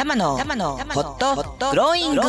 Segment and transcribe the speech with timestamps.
[0.00, 0.38] 玉野。
[0.38, 0.78] 玉野。
[0.78, 1.34] ホット。
[1.34, 1.70] ホット。
[1.72, 2.22] グローイング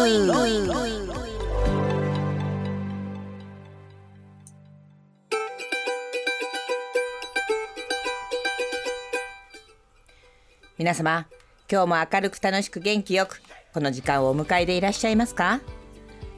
[10.77, 11.27] 皆様
[11.71, 13.41] 今日も明るく楽しく元気よく
[13.73, 15.61] この時間をお迎えでいらっしゃいますか？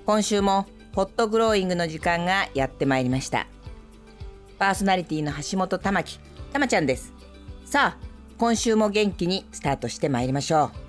[0.05, 3.47] 今週もホットグローイングの時間がやってまいりました。
[4.59, 6.19] パーソナリティの橋本玉木
[6.51, 7.11] たまちゃんです。
[7.65, 8.05] さあ
[8.37, 10.82] 今週も元気にスタートしてまいりましょう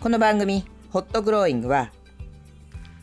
[0.00, 1.92] この番組ホットグローイングは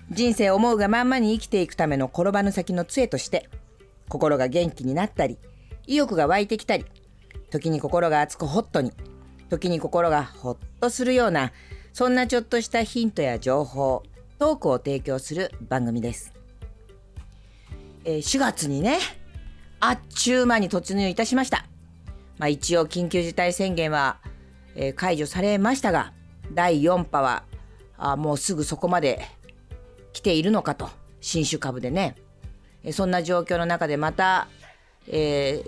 [0.10, 3.48] 人生思うがまんまに生きていくための転ばぬ先の杖として
[4.10, 5.38] 心が元気になったり
[5.86, 6.86] 意欲が湧いてきたり
[7.52, 8.94] 時に心が熱くホットに
[9.48, 11.52] 時に心がホッとするような
[11.94, 14.02] そんなちょっとしたヒントや情報
[14.40, 16.34] トークを提供する番組です、
[18.06, 18.98] えー、4月にね
[19.80, 21.68] あっちゅう間に突入いたしました、
[22.40, 24.18] まあ、一応緊急事態宣言は、
[24.76, 26.17] えー、解除されましたが
[26.54, 27.44] 第4波は
[27.98, 29.26] あもうすぐそこまで
[30.14, 30.90] 来ているのかと
[31.22, 32.16] 新種株でね、
[32.92, 34.48] そんな状況の中でまた、
[35.08, 35.64] え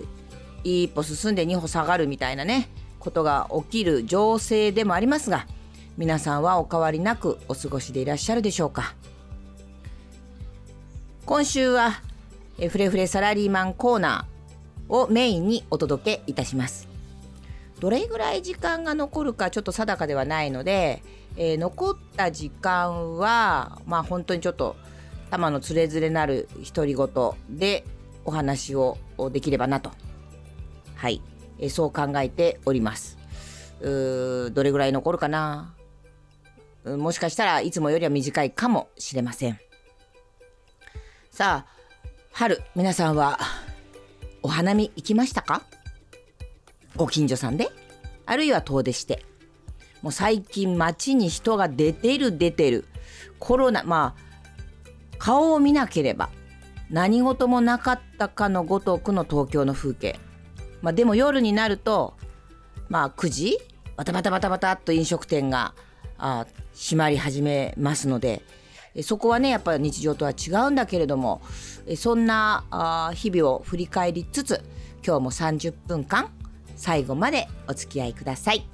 [0.64, 5.46] ー、一歩進んで二歩下がるみたいなねことが起きる情勢でもありますが
[5.96, 8.94] 皆さんはお変わりなくお過ごしでいらっしゃるでしょうか。
[11.26, 12.02] 今週は
[12.70, 16.89] フレフレサラリーマンコーナーをメインにお届けいたします。
[17.80, 21.02] どれぐらい時間が残るかちょっと定かではないので、
[21.36, 24.76] えー、残った時間はまあ本当にちょっと
[25.30, 27.08] 玉のつれづれなる独り言
[27.48, 27.84] で
[28.24, 28.98] お話を
[29.32, 29.90] できればなと。
[30.94, 31.22] はい、
[31.58, 33.16] えー、そう考えております。
[33.80, 35.74] うどれぐらい残るかな？
[36.84, 39.58] もしかしたらいつもよりは短いかもしれません。
[41.30, 41.80] さあ
[42.32, 43.38] 春皆さんは
[44.42, 45.62] お花見行きましたか？
[46.96, 47.70] ご近所さんで
[48.26, 49.24] あるいは遠出して
[50.02, 52.86] もう最近街に人が出てる出てる
[53.38, 54.30] コロナまあ
[55.18, 56.30] 顔を見なければ
[56.90, 60.18] 何事もなかったかのごとくの東京の風景。
[60.82, 62.14] まあでも夜になると
[62.88, 63.58] まあ9時
[63.96, 65.74] バタバタバタバタっと飲食店が
[66.18, 68.42] あ閉まり始めますので
[69.02, 71.42] そこはねやっぱり日常とは違うんだけれども
[71.96, 74.62] そんなあ日々を振り返りつつ
[75.06, 76.30] 今日も30分間
[76.80, 78.66] 最後までお付き合いください。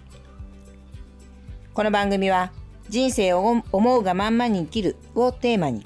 [1.75, 2.53] この番組は
[2.89, 5.85] 人生を思うがまんまに生きるをテーマに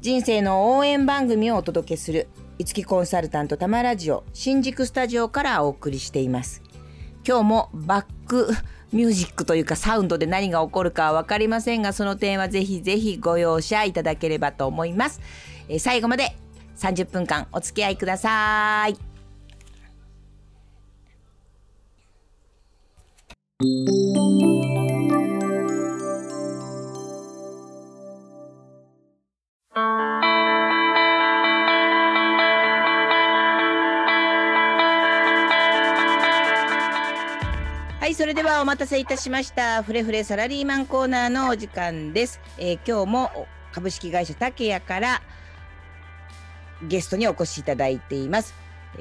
[0.00, 6.62] 人生の応援番組をお届けする五木コンサルタント多摩ラジオ新宿スタジオからお送りしています。
[7.26, 8.48] 今日もバック
[8.92, 15.20] ミュージックというかサウンドで何が起こるかは分かりませんがその点はぜひぜひご容赦いただければと思います、
[15.68, 16.36] え、最後まで
[16.78, 19.17] 30分間お付き合いください。
[23.60, 23.64] は
[38.06, 39.82] いそれではお待たせいたしました。
[39.82, 45.20] フレフレサラリーマンコーナーのお時間です、えー、今日も株式会社竹谷から
[46.84, 48.54] ゲストにお越しいただいています、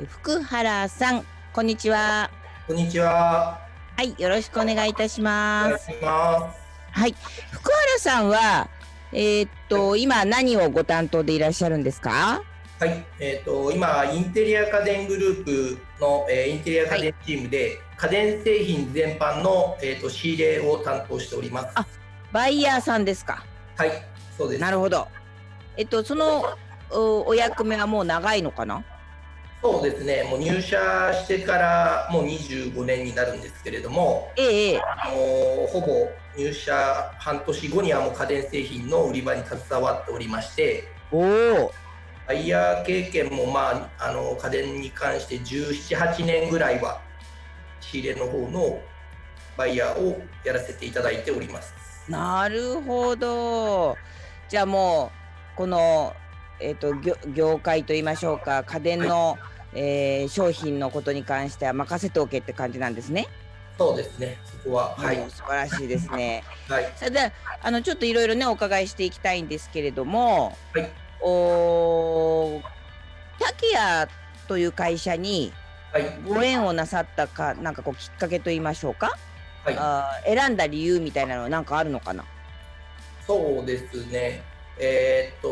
[0.07, 1.23] 福原さん
[1.53, 2.31] こんにちは。
[2.65, 3.66] こんにちは。
[3.97, 6.53] はいよろしくお願いいたしますは
[7.07, 7.15] い
[7.51, 8.69] 福原さんは
[9.11, 12.43] えー、っと今何をご担当でいらっしゃるんですか？
[12.79, 21.69] はい、えーと、今、インテリア家電グループの、えー、インテリア家電チームで、はい、家電製品全般の、えーと、仕入れを担当しております。
[21.73, 21.87] あ
[22.31, 23.43] バイヤーさんですか？
[23.77, 23.91] はい、
[24.37, 24.61] そうです。
[24.61, 25.07] なるほど。
[25.75, 26.55] えっと、その
[26.91, 28.83] おお役目はもう長いのかな？
[29.61, 30.77] そうですね、もう入社
[31.13, 41.71] してからもう25年になるんですけれども、ええ、あのほぼ入社半年後にはもう家電製品の売り場に携わっておりまして、おお
[42.27, 47.01] バイヤー経験も、まあ、あの家電に関して17、8年ぐらいは
[47.79, 48.79] 仕入れの方の
[49.57, 51.73] バイヤーをやらせていただいております。
[52.09, 53.97] なるほど。
[54.49, 55.11] じゃあも
[55.55, 56.13] うこの、
[56.59, 59.37] えーと、業業界といいましょうか家電の、は
[59.73, 63.27] い、えー、商品のことに関しては任せておけって感じなんですね？
[63.77, 64.39] そうですね。
[64.43, 66.43] そこは、はい、素晴らしいですね。
[66.67, 66.91] はい。
[66.95, 67.31] それで、
[67.61, 70.89] あのちょっといろいろねお伺いしていきたいんですけれども、はい。
[71.21, 72.61] お
[73.39, 74.09] 竹谷
[74.47, 75.53] という会社に
[76.27, 79.15] ご縁をなさったか、なんかこうきっかけと言いましょうか、
[79.63, 82.23] はい、あ選んだ理由みたいなのは何かあるのかな？
[83.25, 84.41] そうですね
[84.79, 85.47] えー、っと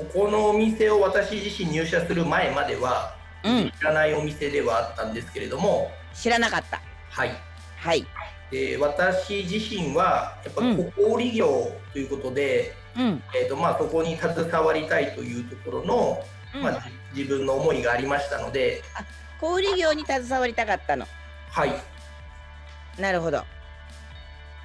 [0.00, 6.80] ここのお店を私自身入社する前までは、うん、知らないお店ではあったんですけれども知らなかった
[7.10, 7.50] はい
[7.80, 8.06] はい。
[8.50, 13.22] で私自身はやっぱうん小売業ということで、うん。
[13.34, 16.24] えーとまあ、そこに携わりたいというところの、
[16.54, 16.72] うんまあ、
[17.14, 18.82] じ自分の思いがありましたので、
[19.40, 21.06] 小売業に携わりたかったの。
[21.50, 21.72] はい、
[23.00, 23.44] なるほど。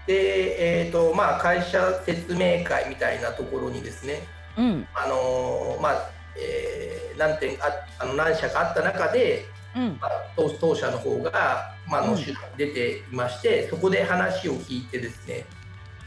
[0.07, 4.87] で、えーとまあ、会社説明会みたいなところにですね、うん。
[4.93, 9.97] あのーまあえー何点ああの何社かあった中で、うん。
[10.01, 11.31] まあ、当当社の方が、
[11.87, 12.19] まああのうん
[12.57, 15.45] 出ていましてそこで話を聞いてですね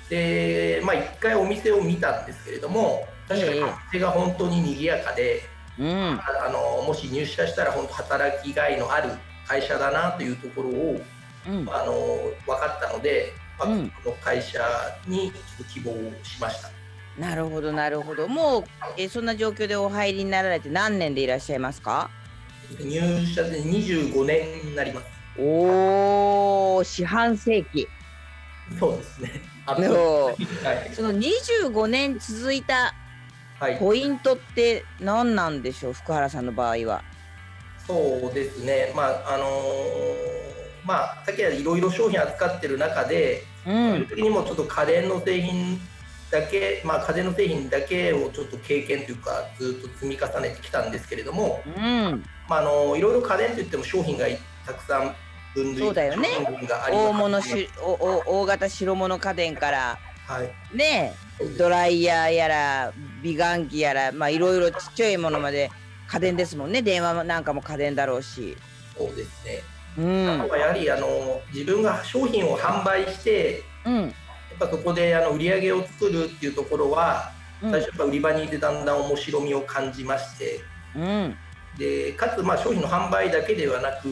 [0.08, 3.60] で、まあ、1回お店を見たんですけれども確かに
[3.92, 5.42] 店が本当に賑やかで、
[5.78, 6.20] うん。
[6.20, 9.10] ああのもし入社したら本当働きがいのある
[9.46, 11.00] 会社だなというところを
[11.48, 11.68] うん。
[11.70, 11.92] あの
[12.46, 14.60] 分かったので、まあうんこの会社
[15.06, 15.32] に
[15.72, 16.70] 希望をしました。
[17.19, 18.28] なるほど、なるほど。
[18.28, 18.64] もう、
[18.96, 22.10] えそんな状況でお入りになられて何年でいらっしゃいますか？
[22.81, 25.06] 入社で25年になります。
[25.38, 27.88] おお、四半世紀。
[28.78, 29.31] そうですね。
[29.66, 30.37] あとのはい、
[30.94, 32.94] その25年続いた
[33.58, 37.02] はい、ポイントって何なんでしょう、福原さんの場合は。
[37.87, 38.93] そうですね。
[38.94, 40.57] まああのー
[40.88, 44.06] まあさっきはいろいろ商品扱ってる中で、うん。
[44.06, 45.79] 時にもちょっと家電の製品
[46.31, 52.25] だけ、まあ家電の製品だけをちょっと経験というかずっと積み重ねてきたんですけれども、うん。
[52.49, 54.25] まああのいろいろ家電といっても商品が
[54.67, 55.14] たくさん
[55.55, 60.76] 分類そうだよね商品があります大物しおお大型白物家電からはい。
[60.76, 61.12] ね
[61.58, 62.93] ドライヤーやら
[63.23, 65.70] 美顔器やらまあいろいろちっちゃいものまで
[66.06, 68.56] 家電ですもんね電話なんかも家電だろうし。
[68.96, 69.62] そうですね。
[69.98, 70.40] うん。
[70.40, 73.94] あとはやはりあの自分が商品を販売してうん。
[73.94, 74.10] やっ
[74.58, 77.70] ぱそこであの売り上げを作るっていうところはうん。
[77.70, 80.60] 最初やっぱ売り場にいてだんだん面白みを感じまして。
[80.94, 81.36] うん。
[81.76, 84.08] でかつまあ商品の販売だけではなく、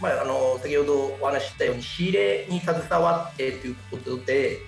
[0.00, 4.58] まあ、あの先ほどお話ししたように仕入れに携わってということで、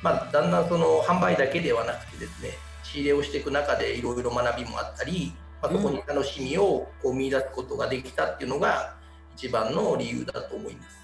[0.00, 2.50] まあ、だんだんその販売だけではなくてですね
[2.84, 8.94] 仕入れをしていく中でいろいろ学びもあったり、まあ、そこに楽しみをこう見出すことができたっていうのが
[9.36, 10.96] 一番の理由だと思います。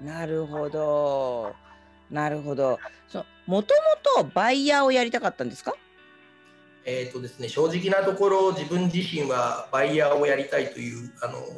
[0.00, 1.54] なるほど。
[2.10, 2.78] なるほど。
[3.08, 3.74] そもと
[4.16, 5.74] もとバイヤーをやりたかったんですか？
[6.84, 11.48] えーとですね、正直なところ自分自身はバイヤーをやりたいというあの意思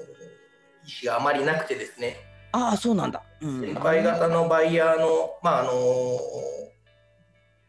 [1.04, 2.16] があまりなくてですね。
[2.52, 3.22] ああそうなんだ。
[3.42, 3.60] うん。
[3.60, 5.72] 先輩方のバイヤーの,、まあ、あの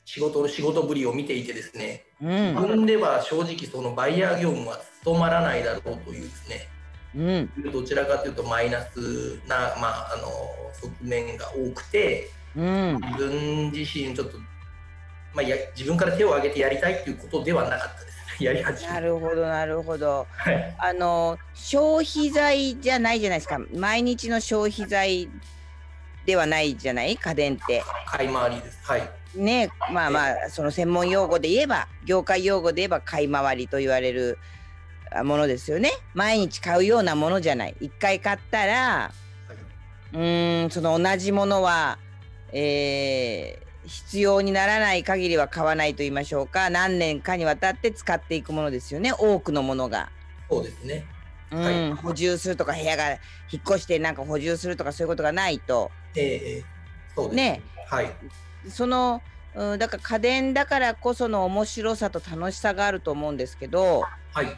[0.05, 2.05] 仕事の仕事ぶりを見ていてですね。
[2.21, 2.55] うん。
[2.55, 6.69] 自分では正直そのバイヤー業務は務まらないだろうというですね
[7.15, 10.27] うんどちらかというとマイナスな、まあ、あの
[10.73, 14.37] 側面が多くてうん自分自身ちょっと、
[15.33, 20.27] まあ、や自分から手を挙げてやりたいっていうことではなかったですね やり始めなるほどなるほど。
[20.31, 25.29] はいあの消費財じゃないじゃないですか毎日の消費財
[26.25, 27.17] ではないじゃない？
[27.17, 27.83] 家電って。
[28.05, 28.79] 買い回りです。
[28.83, 29.09] はい。
[29.35, 34.58] ねまあまあその専門用語で言えば業界用語で言えば買い回りと言われるあ
[35.23, 39.11] ものですよね毎日買うようなものじゃない一回買ったら
[40.13, 41.97] うーんその同じものは、
[42.51, 50.11] えー必要にならない限りは買わないと言いましょうか何年かにわたって使っていくものですよね多くのものが。
[50.49, 51.05] そうですね。
[51.51, 53.17] うんはい補充するとか部屋が引
[53.59, 56.63] っ越してなんか補充するとかそういうことがないとええええ
[57.15, 58.11] そうですねはい。
[58.69, 59.23] その、
[59.55, 64.55] うん、だから家電だからこその面白さと楽しさがあると思うんですけどはい。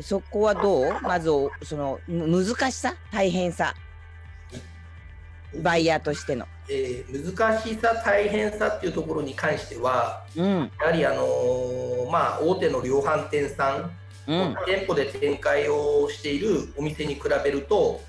[0.00, 1.00] そこはどう？
[1.02, 2.94] まずおそのむ難しさ？
[3.12, 3.74] 大変さ？
[5.62, 6.46] バイヤーとしての。
[6.68, 10.70] えー難しさ、大変さっていうところに関しては、うん。
[10.80, 13.90] やはりあのーまあ、大手の量販店さ
[14.26, 14.56] ん、うん。
[14.66, 18.00] 店舗で展開をしているお店に比べると、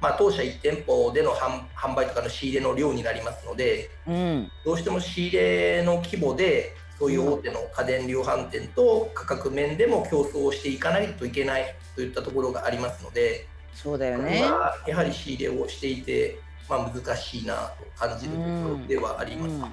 [0.00, 4.50] まあ、当社1店舗での販販売とかの仕入れの量になりますので、うん。
[4.64, 14.42] どうしても仕入れの規模で、そういう大手の家電量販店と価格面でも競争をしていかないといけないといったところがありますので、そうだよね。
[14.42, 19.52] はやはり仕入れをしていて、まあ、難しいなと感じるところではあります。
[19.52, 19.64] うん、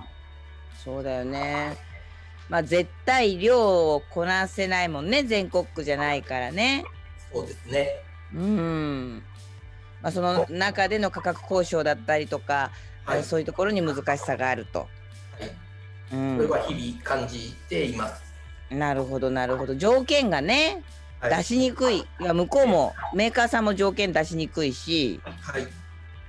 [0.84, 1.78] そうだよね。
[2.50, 6.84] まあ絶対量をこなせないもんね全国区じゃないからね。
[7.32, 7.90] そうですね。
[8.34, 9.24] うん。
[10.02, 12.72] まあその中での価格交渉だったりとか、
[13.06, 13.24] はい。
[13.24, 14.88] そういうところに難しさがあると。
[16.12, 18.22] それは日々感じています。
[18.70, 20.84] なるほどなるほど条件がね
[21.20, 21.38] はい。
[21.38, 25.68] 出しにくいいや向こうもメーカーさんも条件出しにくいしはい。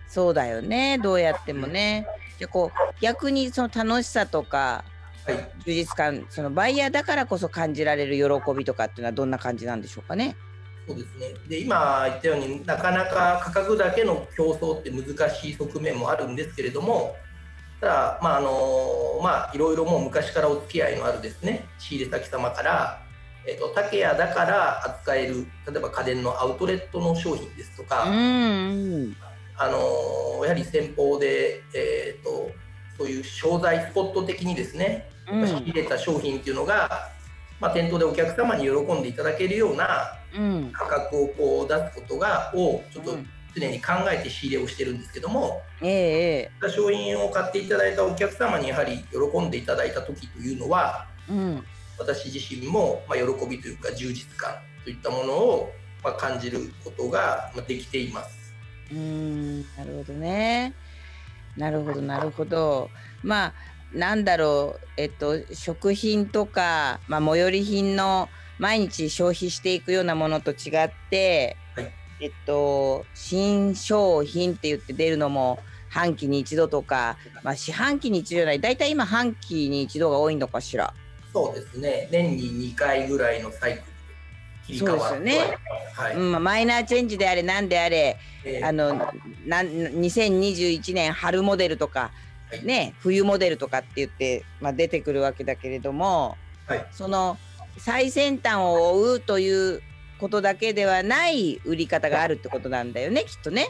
[0.08, 2.06] そうだよねどうやってもね
[2.38, 4.84] じゃあこう逆にその楽しさとか
[5.24, 5.50] はい。
[5.64, 10.34] 充実感そのバイヤーだからこそ感じられる喜びとかっていうのはどんな感じなんでしょうかね
[10.88, 17.14] そうですねで今言ったようになかなか価格だけの競争って難しい側面もあるんですけれども
[17.82, 23.02] ただまああのまあいろいろもう昔からお付き合いのあるですね仕入れ先様から
[23.44, 32.52] えーと、竹屋だから扱える例えば家電のアウトレットの商品ですとか、あのやはり先方で、えーと、
[32.96, 37.08] そういう商材スポット的にですね、仕入れた商品っていうのが、
[37.58, 40.12] まあ、店頭でお客様に喜んでいただけるような
[40.72, 43.18] 価格をこう出すことがをちょっと
[43.54, 51.64] 常に考えて仕入れをしてるんですけども、えー、商品を買っていただいたお客様にやはり喜んでいただいた時というのは、うん、
[51.98, 54.54] 私自身も、まあ、喜びというか充実感
[54.84, 58.54] といったものを、まあ、感じることができています。
[58.90, 60.74] うんなるほどね。
[61.56, 62.90] なるほどなるほど。
[63.22, 63.54] まあ
[63.94, 68.28] なんだろう、えっと、食品とか、まあ、最寄り品の
[68.58, 71.56] 毎日消費していくようなものと違って、はい、
[72.22, 80.94] えっと、新商品って言って出るのも半期に一度とか、まあ、四半期に一度じゃない大体今半期に一度が多いのかしら。
[81.32, 82.08] そうですね。
[82.12, 83.82] 年に2回ぐらいのサイクル
[84.68, 85.58] 切り替わってね、
[85.94, 86.16] はい。
[86.16, 88.94] うん、マイナーチェンジであれ何であれ、えー、あの
[89.44, 92.12] な2021年春モデルとか、
[92.52, 96.36] はい、ね冬モデルとかって言って、まあ、出てくるわけだけれども、
[96.68, 97.36] はい、その
[97.78, 99.82] 最先端を追うという
[100.22, 103.68] ことだけではない売り方があるってことなんだよねきっとね。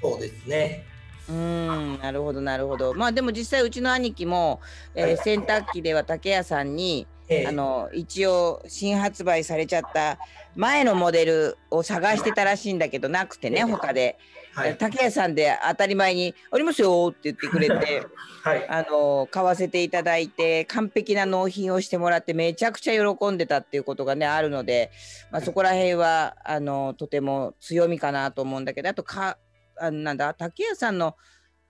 [0.00, 0.84] そうですね。
[1.28, 2.94] うんなるほどなるほど。
[2.94, 4.60] まあでも実際うちの兄貴も、
[4.94, 10.18] えー、洗濯機では竹谷さんに、えー、あの一応新発売されちゃった
[10.54, 14.18] 前のモデルを探してたらしいんだけどなくてね他で、
[14.58, 18.02] はい、竹谷さんで当たり前に「ありますよ」って言ってくれて、
[18.42, 24.90] はい、あの買わせていただいて完璧な納品をしてもらってめちゃくちゃ喜んでたっていうことがねあるので、
[25.30, 29.38] まあ、そこら辺はあのとても強みかなと思うんだけどあとか
[29.78, 31.14] あなんだ竹谷さんの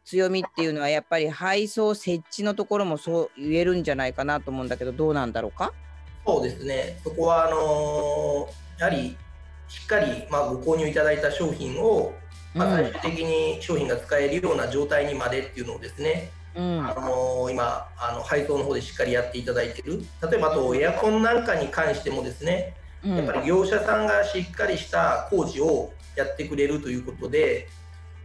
[0.04, 5.75] 強みっていうのはやっぱり配送設置のところもそう言えるんじゃないかなと思うんだけどどうなんだろうか？
[6.26, 6.99] そうですね。
[7.04, 9.16] そこはあのー、やはり
[9.68, 12.14] しっかり、まあ、ご購入いただいた商品を、
[12.55, 20.02] まあ、最終的に商品が使えるような状態にまでっていうのをですね、うん、あのー、今あの配送の方でしっかりやっていただいてる。
[20.31, 22.75] 例えばあとエアコンなんかに関してもですね
[23.05, 27.69] やっぱり業者さんがしっかりした工事をやってくれるということで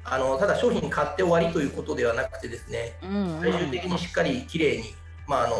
[0.04, 4.96] あのただ商品買って終わりということではなくてですね、うんうん、最終的にしっかりきれいに、
[5.28, 5.56] まあ、あの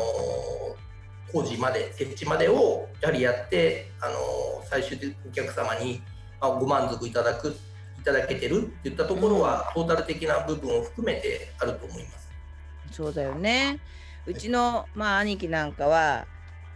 [1.32, 4.16] 工事まで設置までをやはりやってあの
[4.70, 6.02] 最終的にお客様に、
[6.42, 7.56] まあ、ご満足いただく
[8.04, 12.30] いただけてるといったところは、うん、トータル的な部分を含めてあると思います。
[12.92, 13.80] そうだよね
[14.28, 16.28] うちの、まあ、兄貴なんかは、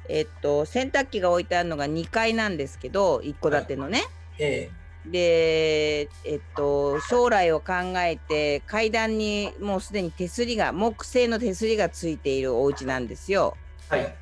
[0.10, 4.00] えっと、洗濯機が置いてあるのが2階なんですけど一戸建てのね。
[4.00, 4.07] はい、
[4.39, 13.55] ええで、えっと、将来を考えて階段にもうすでに手すりが木製の手すりがついているお家なんですよ。
[13.88, 14.15] はい、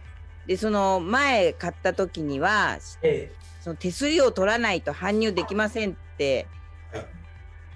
[0.46, 6.46] でその前買った時には、ええ、その手すりを取らないと搬入できませんって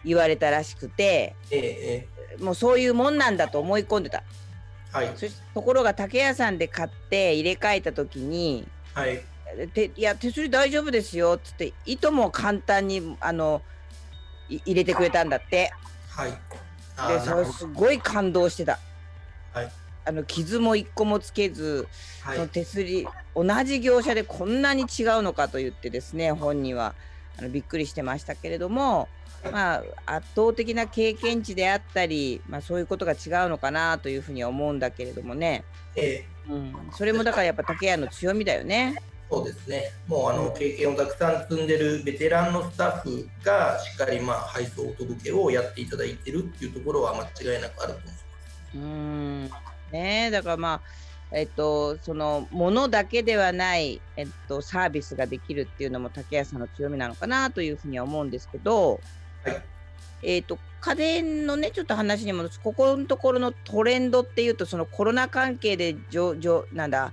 [0.05, 2.07] 言われたらしくて、え
[2.39, 4.23] え、もうそういうもんなんだと思い込んでた。
[4.91, 9.21] はい、そところが竹屋さんで買って入れ替えた時に、はい、
[9.67, 13.61] ていや手すり大丈夫ですよっつって糸も簡単にあの
[14.49, 15.71] 入れてくれたんだって。
[16.09, 16.31] はい。
[17.07, 18.79] でそれすごい感動してた。
[19.53, 19.71] はい。
[20.05, 21.87] あの傷も一個もつけず、
[22.21, 26.95] はい、その手すり同じ業者でこんなに違うのかと言ってですね本人は
[27.37, 29.07] あのびっくりしてましたけれども、
[29.51, 35.63] まあ、圧倒的な経験値であったり、まあ、そういうことが違うのかなというふうには思うんだけれどもね、
[35.95, 36.51] ええ。
[36.51, 38.95] うん、それもだからやっぱ竹谷の強みだよね。
[39.29, 48.25] そうですね、もうあの経験をたくさん積んでるベテランのスタッフがしっかりまあ配送届けをやっていただいてるっていうところは間違いなくあると思います。
[48.73, 49.49] うん。
[49.91, 50.81] ねだからまあ
[51.31, 58.99] えっと、そのものだけではない、えっと、サービスができるっていうのも竹谷さんの強みなのかなというふうには思うんですけど、
[59.43, 59.63] はい、
[60.23, 62.59] えっと、家電のねちょっと話に戻す。
[62.59, 67.11] ここのところのトレンドっていうとそのコロナ関係でじょじょなんだ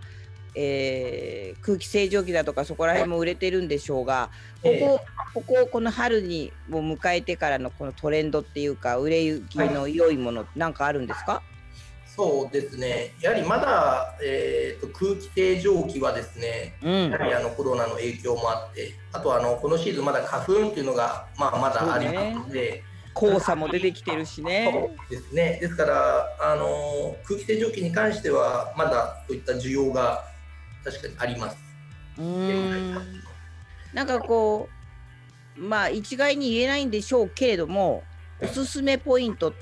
[0.59, 4.30] えー、空気清浄機だとかそこら辺も売れてるんでしょうが
[4.62, 5.00] ここ
[5.35, 11.42] こここの春にを迎えてからのこのトレンドっていうか売れ行きの良いものなんかあるんですか、
[12.16, 22.82] そうですね、やはりまだ、えーと、空気清浄機はですね、うん、やはりあのコロナの影響もあって、あとあのこのシーズンまだ花粉っていうのが、まあ、まだありますので、
[23.14, 24.90] 黄砂も出てきてるしね。
[25.11, 25.58] ですね。
[25.61, 30.25] ですからあの空気清浄機に関してはまだそういった需要が
[30.85, 31.58] 確かにあります。
[32.18, 32.94] うん。
[33.92, 34.68] なんかこ
[35.58, 38.02] うまあ一概に言えないんでしょうけれども、
[38.42, 39.52] おすすめポイント、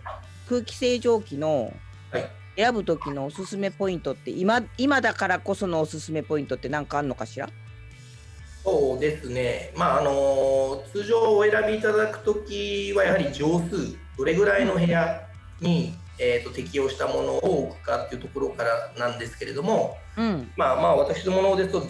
[0.49, 1.73] 空気清浄機の
[2.13, 7.49] はい選ぶ時のおすすめポイントって今今だからこそのおすすめポイントって何かあるのかしら？
[8.65, 15.21] そうですね、まああの通常お選びいただくときはやはり畳数、どれぐらいの部屋
[15.61, 20.51] に、えー、と適用したものを置くかっていうところからなんですけれども、うん。
[20.57, 21.83] まあ、まあ私のものですと、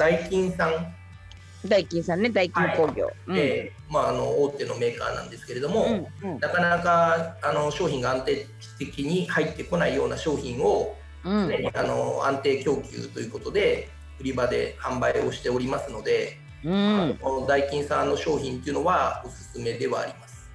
[1.69, 3.37] ダイキンさん、大金さんね大金工業、うん。
[3.37, 5.85] えーまあ、あの大手のメーカーなんですけれども、
[6.23, 6.41] うんうん。
[6.41, 8.47] なかなかあの商品が安定
[8.79, 11.71] 的に入ってこないような商品を、うん。
[11.75, 13.89] あの安定供給ということで、
[14.21, 20.49] 売り場で販売をしておりますので、うん、このダイキンさんの商品っていうのはおすすめではあります。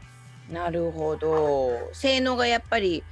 [0.50, 1.78] なるほど。
[1.94, 3.04] 性能がやっぱり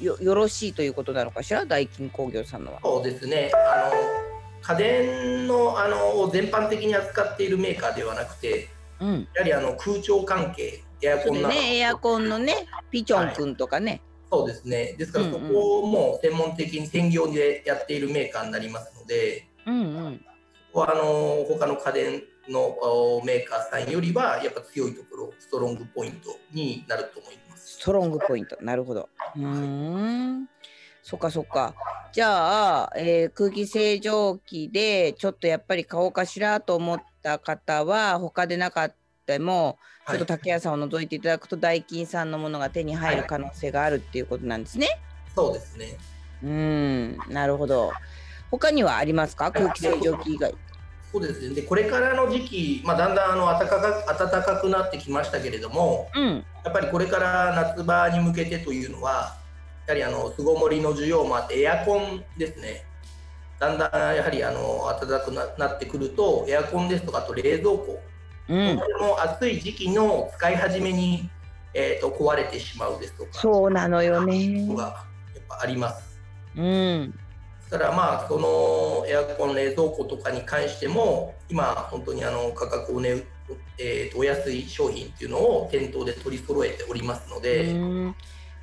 [0.00, 1.66] よよろしいということなのかしら？
[1.66, 2.80] 大金工業さんのは。
[2.82, 3.50] そうですね。
[3.54, 4.37] あの
[4.68, 8.68] 家電のあのを全般的に扱っているメーカーではなくて
[9.00, 9.28] うん。
[9.34, 11.54] やはりあの空調関係エアコンなど。
[11.54, 14.94] ねエアコンのねピチョンくんとかね、そうですね。
[14.98, 20.18] ですからそこも専門的に専業でやっているメーカーになりますので、うん、うん。
[20.18, 20.24] こ
[20.72, 27.78] こはあの他の家電のおメーカーさんよりはやっぱ強いところストロングポイントになると思います。
[27.78, 27.84] ス。
[27.84, 28.58] トロングポイント。
[28.60, 29.08] なるほど。
[29.36, 30.48] うーん
[31.08, 31.74] そっかそっか
[32.12, 45.00] じゃあ、えー空気清浄機でちょっとやっぱり買おうかしらと思った方は他でなかったもちょっと竹谷さんを除いていただくとダイキンさんのものが手に入る可能性があるっていうことなんですね。
[45.34, 45.96] そうですね
[46.42, 47.90] うーんなるほど。
[48.50, 49.50] 他にはありますか？
[49.50, 50.54] 空気清浄機以外。
[51.10, 59.34] そうですねでこれからの時期、まあ、だんだんあの暖かか暖かくなってきましたけれどもうんやっぱりこれから夏場に向けてというのは
[59.88, 62.84] やはりあの巣ごもりの需要もあってエアコンですね。
[63.58, 67.98] だんだんやはりあの暖かくななってくるとエアコンですとかあと冷蔵庫。
[68.48, 68.78] うん。
[68.78, 71.30] これも暑い時期の使い始めに、
[71.72, 74.66] えー、と壊れてしまうですとかそうなのよね。
[74.66, 74.74] の。
[74.74, 76.20] がやっぱあります。
[76.54, 77.18] うん。
[77.70, 83.24] だからまあそのエアコン冷蔵庫とかに関しても今本当にあの価格をね、
[83.78, 88.14] えーとお安い商品っていうのを店頭で取り揃えておりますので、うん。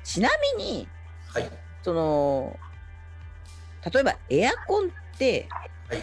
[0.04, 0.88] ちなみに
[1.36, 1.50] はい。
[1.82, 2.58] その
[3.92, 5.48] 例えばエアコンって、
[5.88, 6.02] はい。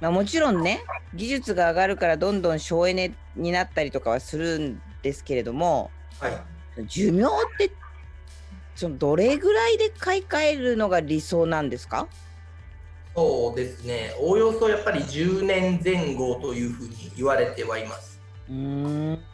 [0.00, 0.82] まあ、もちろんね
[1.14, 6.86] 技術が上がるからどんどん省エネになったりとかはするんですけれどもはい。
[6.86, 7.26] 寿命っ
[7.56, 7.70] て
[8.74, 12.08] そのどれぐらいで買い替えるのが理想なんですか？
[13.14, 14.12] そうですね。
[14.20, 18.20] おおよそやっぱり10年前後というふうに言われてはいます。
[18.50, 19.24] うーん。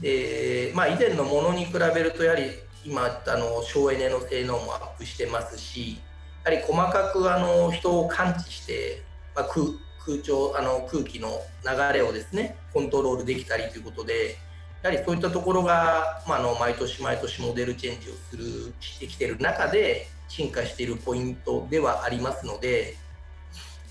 [0.00, 2.50] でまあ、以前のものに比べるとやはり
[2.84, 6.00] 今あの省エネの性能もアップしてますし
[6.44, 9.02] やはり細かくあの人を感知して、
[9.34, 9.66] まあ、空
[10.04, 14.36] 空調あの空気の流れをですねコントロールできたりということで
[14.82, 22.96] やはりそういったところが、まあ、の毎年毎年モデルチェンジをするしてきてる中で進化しているポイントではありますので。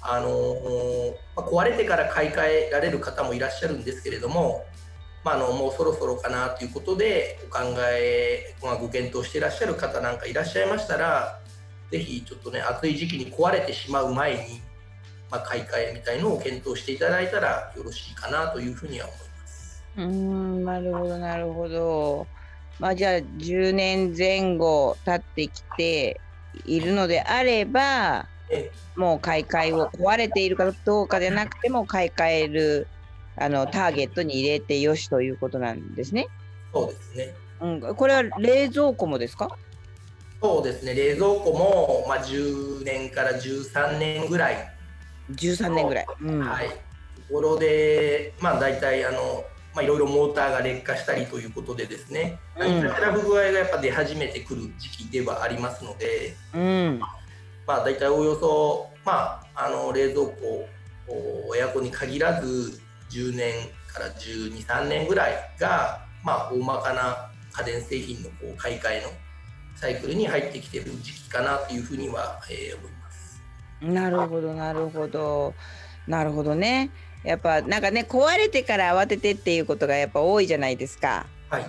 [0.06, 0.28] あの
[1.34, 4.66] まあ、壊れてから買い替えられる方もいらっしゃるんですけれども、
[5.24, 7.60] まあ、あのもうそろそろかなということでお考
[7.92, 11.40] え、まあ、ご検討していらっしゃる方なんかいらっしゃいましたら
[11.92, 14.62] ぜひちょっとね暑い時期に壊れてしまう前に、
[15.32, 19.84] まあ、買い替えみたいのを検討していただいたらよろしいかなというふうには思います。
[19.98, 22.28] うーんなるほどなるほど。
[22.80, 26.20] まあじゃあ10年前後経ってきて
[26.66, 32.88] いるのであればえもう買い替えを壊れているかどうかじゃなくても買い替える
[33.36, 36.28] あのターゲットに入れてよしということなんですね。
[36.74, 37.34] そうですね。
[37.62, 39.58] うん、これは冷蔵庫もですか？
[40.42, 40.94] そうですね。
[40.94, 44.74] 冷蔵庫も、まあ、10年から13年ぐらい
[45.32, 46.06] ?13 年ぐらい。
[46.22, 46.40] うん。
[46.42, 46.74] はい、と
[47.32, 52.82] ころで、まあ、大体あの、まあ、いろいろモーターが劣化したりということでですね、うん。
[52.82, 57.00] 不具合がやっぱ出始めてくる時期ではありますので、うん。
[57.66, 60.68] まあ、大体おおよそ、まあ、あの冷蔵庫
[61.08, 62.82] おエアコンに限らず
[63.14, 63.54] 10年
[63.88, 69.10] から12、3年ぐらいが、まあ、大まかな家電製品のこう買い替えの
[69.76, 73.42] サイクルに入ってきている時期かなというふうには、えー思います。
[73.82, 75.54] なるほどなるほど
[76.08, 76.90] なるほどね。
[77.24, 81.26] やっぱなんかね壊れてから慌ててっていうことがやっぱ多いじゃないですか。
[81.50, 81.66] はい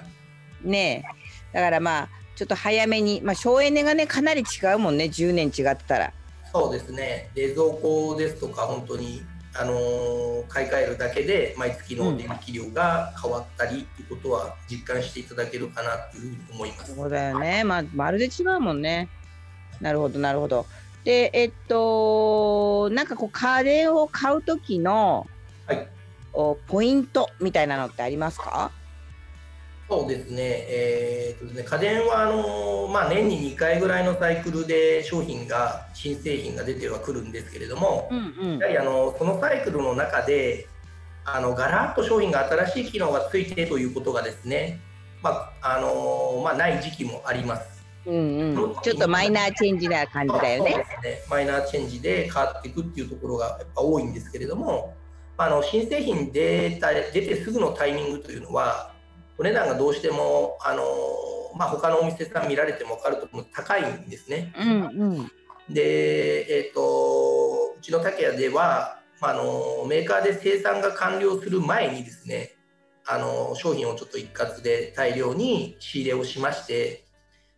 [0.63, 1.05] ね
[1.53, 6.13] えだからまあちょっと早めにまあ省エネがねかなり違うもんね10年違ってたら。
[6.53, 9.23] そうですね冷蔵庫ですとか本当に、
[9.57, 16.95] あのー買い替えるだけで毎月の電気量が変わったりということは実感していただけるかなというふうに思います。
[16.95, 17.65] そうだよね。
[17.65, 19.09] まあ、まるで違うもんね。
[19.81, 20.67] なるほど、なるほど。
[21.05, 25.27] で、えっと、なんかこう、家電を買う時の、
[25.67, 25.89] はい
[26.37, 28.73] おポイントみたいなのってありますか？
[29.95, 30.37] そうですね、
[30.69, 38.59] えーとですね家電はあの、まあ、年に2回ぐらいのサイクルで商品が新製品が出てはくるんですけれども、うんうん。
[38.59, 40.67] やはりあのそのサイクルの中で
[41.25, 44.81] あのガラッと商品が新しい機能がついてということがですね、
[45.23, 47.85] まああのまあ、ない時期もあります。
[48.07, 50.77] うんうん、ちょっとマイナーチェンジな感じだよそうね。
[50.77, 51.23] ですね。
[51.31, 54.93] マイナーチェンジで変わっていくっていうところがやっぱ多いんですけれども、
[55.39, 58.94] まあ、あの新製品出た出てすぐのタイミングというのは
[59.39, 60.83] お値段がどうしてもあの、
[61.57, 64.53] まあ、他のお店さん見られても分かると思う高いんですね。
[64.59, 65.31] うんうん
[65.69, 72.57] で、えー、とうちの竹屋では、まあ、あのメーカーで生産が完了する前にですね
[73.07, 77.05] あの商品をちょっと一括で大量に仕入れをしまして、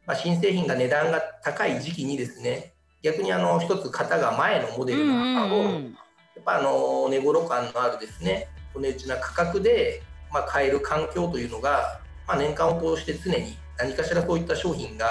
[0.06, 5.78] まあ、新製品が値段が高い時期にですね逆にあの一つ型が前のモデルの型を、や
[6.40, 15.06] っぱあの値頃感のあるですねお値打ちな価格で、まあ、買える環境というのが、まあ、年間を通して常に何かしらそういった商品が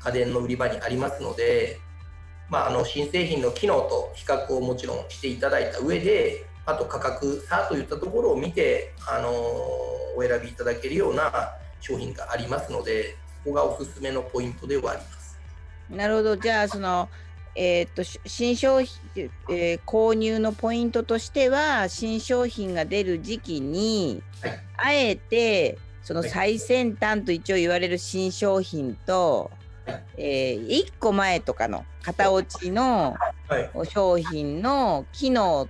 [0.00, 1.78] 家電の売り場にありますので、
[2.48, 15.38] まあ、あの新製品の機能と比較をもちろんしていただいた上であと価格差といったところを見て、あのお選びいただけるような商品がありますのでそこがおすすめのポイントではあります。
[15.88, 17.08] なるほどじゃあその
[17.60, 19.00] えーっとし新商品、
[19.50, 24.60] えー購入のポイントとしては新商品が出る時期に、はい。
[24.76, 26.30] あえてそのはい。
[26.30, 29.50] 最先端と一応言われる新商品と、
[29.84, 30.02] はい。
[30.18, 33.16] え1個前とかの型落ちの
[33.48, 33.86] はい。
[33.90, 35.68] 商品の機能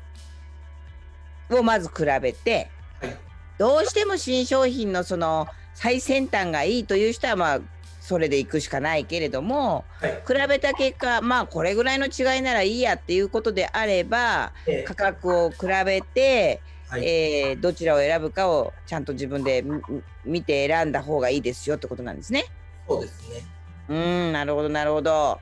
[1.50, 2.70] をまず比べて
[3.00, 3.16] はい。
[3.56, 7.60] どうしても新商品のその最先端がいいという人はまあ
[8.08, 19.82] それで行くしかないけれどもはい比べた結果まあこれぐらいの違いならいいやっていうことであればえ価格を比べて、はいえーどちらを選ぶかをちゃんと自分でみ
[20.24, 22.46] 見て選んだ方がいいですよってことなんですね。
[22.88, 23.44] そうですね。
[23.88, 25.10] うーんなるほどなるほど。
[25.12, 25.40] は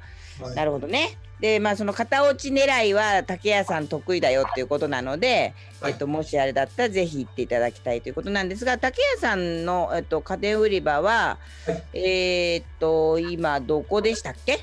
[0.53, 1.11] いなるほどね。
[1.41, 5.93] でまあその型落ち狙いは竹屋さん得意だよっていうことなので、はい。
[5.93, 11.99] えっと、もしあれだったらぜひ行っていただきたいということなんですが竹屋さんの、えっと、家電売り場は、はい。
[11.99, 14.61] えーっと今どこでしたっけ？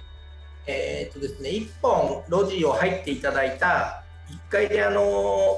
[0.66, 4.02] えーっとですね、1本路地を入っていただいた
[4.50, 5.04] 1階であの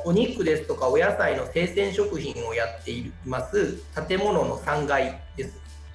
[0.04, 5.54] お肉ですとかお野菜の生鮮食品をやっています建物の3階です。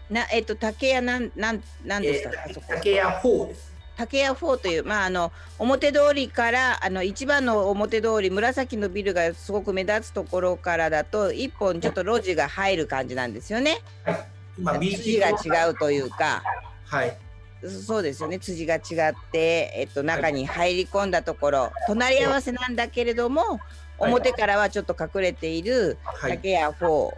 [0.09, 3.71] なえっと竹屋なんなんなんでしたか、えー竹屋4です。
[3.97, 13.79] 竹屋4という、まあ、あの表通りからあの一番の表通り紫のビルがすごく目立つところからだと一本ちょっと路地が入る感じなんですよね。
[14.05, 14.27] はい。
[14.59, 16.43] 今筋が違うというか
[16.87, 17.17] はい。
[17.63, 23.61] そうですよね筋が違って、えっと、中に入り込んだところ隣り合わせなんだけれどもはい
[23.99, 26.33] 表からはちょっと隠れているはい。
[26.33, 27.11] 竹屋4。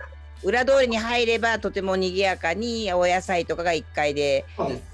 [0.44, 4.44] 裏通りに入ればとても賑やかにお野菜とかが1階で。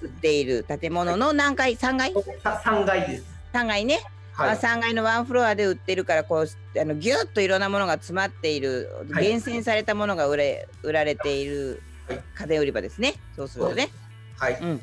[0.02, 2.12] 売っている建物の何階？3階？
[2.42, 3.24] さ3階です。
[3.52, 4.00] 3階ね、
[4.36, 4.56] まあ、はい。
[4.56, 6.48] 3階のワンフロアで売ってるからこう
[6.80, 13.88] あのギュッといろんわなものが詰まっている、はい厳選されたものが売れ売られているはい家電売り場ですねそうするとね
[14.36, 14.58] はい。
[14.60, 14.78] うんわ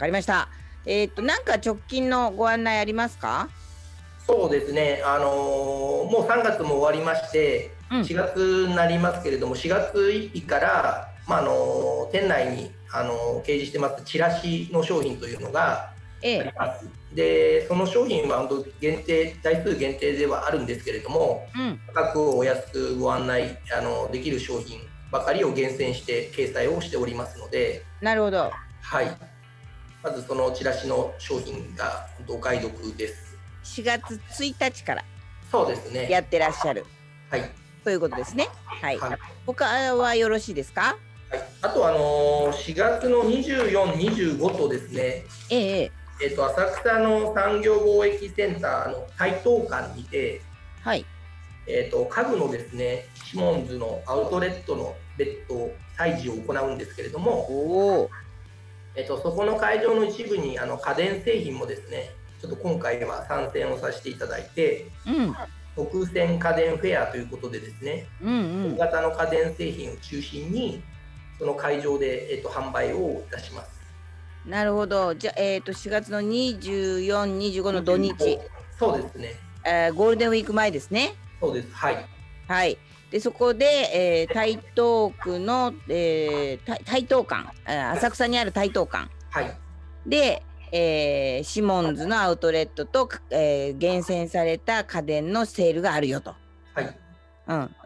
[0.00, 0.48] かりました
[0.84, 3.48] えーっとなんか直近のご案内ありますか？
[4.26, 5.02] そうですね。
[5.04, 16.88] あのーもう3月も終わりまして、うん4月になりますけれども、4月1日から、まああのー店内に、あのー掲示してますチラシの商品というのがええあります。
[17.14, 28.50] で、その商品は本当限定、台数限定ではあるんですけれども、うん価格をお安くご案内あのできる商品ばかりを厳選して掲載をしておりますので、なるほど
[28.82, 29.16] はい。
[30.02, 33.36] まずそのチラシの商品がお買い得です。
[33.64, 35.04] 4月1日から
[35.50, 36.08] そうですね。
[36.10, 36.84] やってらっしゃる
[37.30, 37.65] はい。
[37.86, 38.48] ということですね。
[38.64, 39.18] はい、はい。
[39.46, 40.98] 他はよろしいですか？
[41.30, 46.24] はい、あとあのー4月の24、25とですね、ええええ。
[46.24, 50.40] えっと浅草の産業貿易センターの台東館にて、
[50.82, 51.06] はい。
[51.68, 58.10] えっと家具のですねシモンズのアウトレットのベッド催事を行うんですけれども、おお
[58.96, 62.10] えっとそこの会場の一部にあの家電製品もですね
[62.42, 65.36] ちょっと今回は参戦をさせていただいてうん
[65.76, 70.82] 特選家電フェアということでですねうんうん大型の家電製品を中心に
[71.38, 73.76] その会場で、えっと販売をいたします。
[74.46, 78.38] なるほどじゃあえっ、と4月の24、25の土日、
[78.78, 79.34] そうですね。
[79.64, 81.68] えーゴールデンウィーク前ですねそうです。
[81.74, 82.06] はい。
[82.48, 82.78] はい
[83.10, 89.52] でそこで、えー台東区の、えー台台東館浅草にある台東館はい。
[90.06, 90.42] で、
[90.76, 96.34] えーシモンズのアウトレットと、えー厳選された家電のセールがあるよと。
[96.74, 96.98] はい。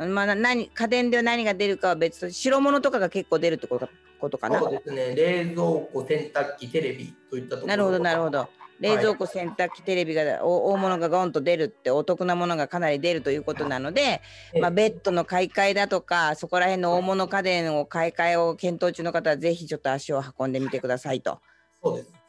[0.01, 4.59] うん、まあ、な何家電で何が出るかは別と白物とかが結構出るってことことかな。
[4.59, 8.49] そうですね、冷蔵庫、洗濯機、テレビといったところなるほどなるほど。
[8.81, 14.23] 冷蔵庫洗濯機テレビがお大物がゴンと出るってお得なものがかなり出るということなので、
[14.59, 21.41] まあ、ベッドの買い替えだとかそこら辺の大物家電を買い替えを検討中の方はぜひちょっと足を運んでみてくださいと。
[21.83, 22.20] そうです。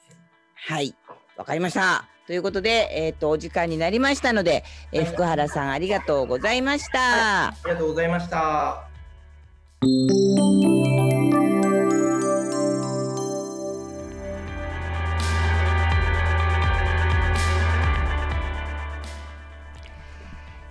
[0.68, 0.94] はい
[1.38, 2.06] わかりました。
[2.28, 7.48] ということで、えっ、と、お時間になりましたので、えー福原さんありがとうございました。
[7.48, 8.88] ありがとうございました。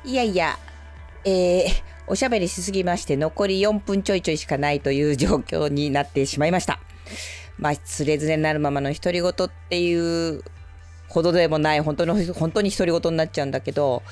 [0.05, 0.57] いやいや、
[1.24, 6.81] えーおしゃべりしすぎまして残り4分ちょいちょいしかないという状況になってしまいました。
[7.58, 10.42] まあ、つれづれになるままの独り言っていう
[11.08, 14.02] ほどでもない本当に本当に独り言になっちゃうんだけど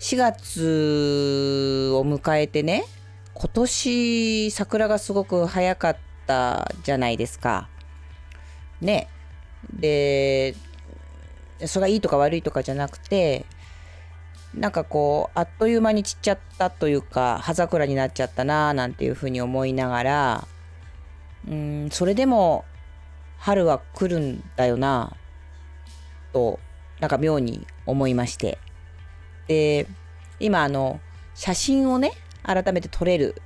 [0.00, 2.84] 4月を迎えてね
[3.34, 7.68] 今年桜がすごく早かったじゃないですか。
[8.80, 9.08] ね。
[9.72, 10.54] で
[11.66, 13.44] それがいいとか悪いとかじゃなくて
[14.54, 20.48] なんかこうあっという間に散っちゃったというか葉桜になっちゃったなーなんていうふうに思いながら
[21.48, 22.64] うんそれでも
[23.40, 25.12] 春は来るんだよな
[26.32, 26.60] と
[27.00, 28.58] なんか妙に思いまして
[29.48, 29.86] で
[30.38, 31.00] 今あの
[31.34, 33.42] 写真をね改めて撮れる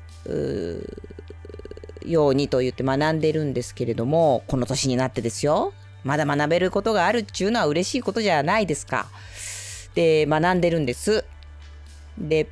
[2.04, 9.06] ようにと言って学んでるんですけれどもこの年になってですよまだ学べることがあるっちゅうのは嬉しいことじゃないですか。
[9.94, 11.24] で学んでるんです。
[12.18, 12.48] で、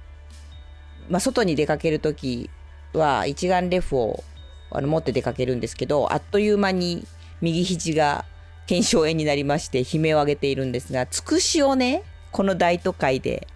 [1.10, 2.48] まあ、外に出かける時
[2.94, 4.24] は一眼レフを
[4.70, 7.06] あの持って出かけるんですけどあっという間に
[7.42, 8.24] 右肘が
[8.66, 13.46] 腱鞘炎になりまして悲鳴を上げているんですがつくしをねこの大都会で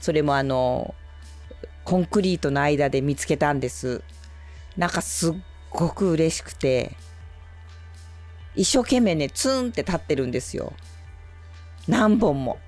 [0.00, 0.94] それもあの
[1.84, 4.02] コンクリートの間で見つけたんです。
[4.76, 5.34] なんかすっ
[5.70, 6.92] ごく嬉しくて
[8.54, 10.74] 一生懸命ねツンって立ってるんですよ。
[11.88, 12.58] 何本も。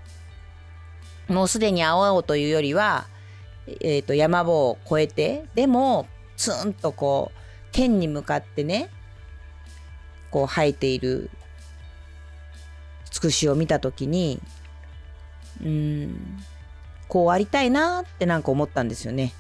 [1.29, 3.07] もうすでに青々というよりは、
[3.67, 7.39] えー、と山棒を越えてでもツンとこう
[7.73, 8.89] 天に向かってね
[10.31, 11.31] こう生えている
[13.11, 14.41] つくしを見た時に
[15.65, 16.39] うん
[17.09, 19.35] こうありたいなってなんか思ったんですよね。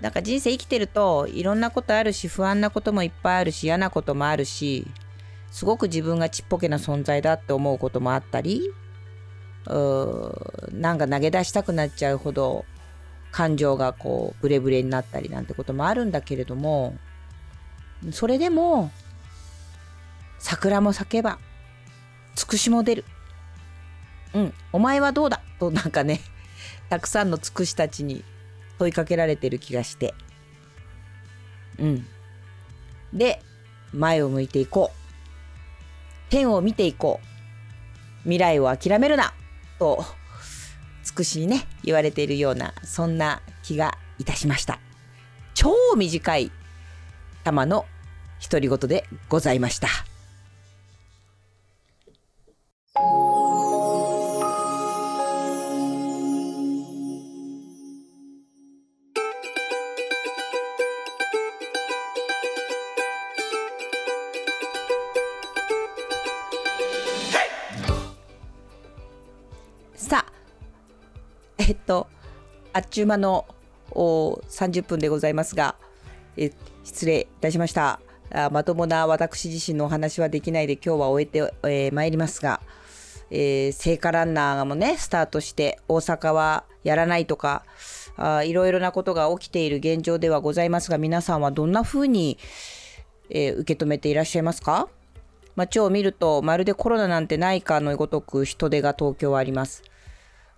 [0.00, 4.86] なんか人生生きてるといろんなことあるし不安なこともいっぱいあるし嫌なこともあるし
[5.50, 8.70] すごく自分がちっぽけな存在だって思うこともあったり
[9.66, 12.66] うーなんか投げ出したくなっちゃうほど
[13.30, 16.94] 感情がこうブレブレになったりなんてこともあるんだけれども
[18.12, 18.90] それでも
[20.38, 21.38] 桜も咲けば
[22.34, 23.04] つくしも出る。
[24.34, 25.40] うんお前はどうだ？
[25.58, 26.20] となんかね
[26.88, 28.24] たくさんのつくしたちに
[28.78, 30.14] 問いかけられてる気がして。
[31.78, 32.06] うん。
[33.12, 33.42] で
[33.92, 34.98] 前を向いていこう。
[36.30, 37.26] 天を見ていこう。
[38.24, 39.32] 未来を諦めるな。
[39.78, 40.04] と
[41.02, 44.78] つくしにね言われているようなそんな気がいたしました。
[45.54, 46.52] 超短い
[47.44, 47.86] 玉の
[48.42, 49.88] 独り言でございました。
[72.88, 73.44] あっちゅう間の
[73.90, 75.74] 30分でございますが
[76.38, 76.50] え
[76.84, 78.00] 失礼いたしました
[78.32, 82.62] あまともな私自身のお話はできないで今日は終えてま、えー参りますが、
[83.30, 87.66] えー聖火ランナーもねスタートして大阪はやらないとか
[88.16, 92.38] あいろいろなことが起きている現状ではございますが皆さんはどんな風に、
[93.28, 94.88] えー受け止めていらっしゃいますか？
[95.56, 99.82] 街を見るとまるでコロナなんてないかのごとく人出が東京はあります。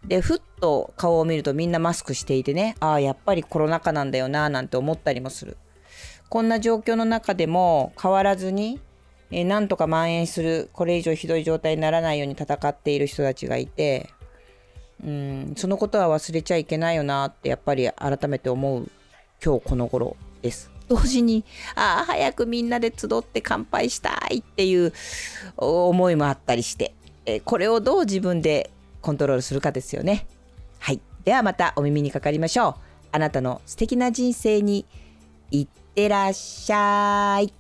[0.06, 5.56] でふっと顔を見るとみんなマスクしていてねああやっぱりコロナ禍なんだよななんて思ったりもする
[6.28, 8.80] こんな状況の中でも変わらずに、
[9.30, 14.10] えーなんとか蔓延するこれ以上ひどい状態にならないように戦っている人たちがいて
[15.04, 18.90] うんそのことは忘れちゃいけないよなってやっぱり改めて思う
[19.44, 20.70] 今日この頃です。
[20.88, 21.44] 同時に
[21.76, 24.92] ああ早くみんなで集って乾杯したいっていう
[25.56, 26.94] 思いもあったりして、
[27.26, 30.26] えーこれをどう自分でコントロールするかですよね。
[30.78, 31.00] はい。
[31.24, 32.74] ではまたお耳にかかりましょう。
[33.12, 34.86] あなたの素敵な人生に
[35.50, 37.52] いってらっしゃい。